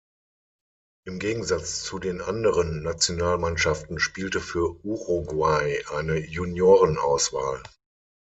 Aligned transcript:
Im 1.05 1.19
Gegensatz 1.19 1.83
zu 1.83 1.99
den 1.99 2.21
anderen 2.21 2.81
Nationalmannschaften, 2.81 3.99
spielte 3.99 4.41
für 4.41 4.83
Uruguay 4.83 5.85
eine 5.93 6.17
Juniorenauswahl. 6.17 7.61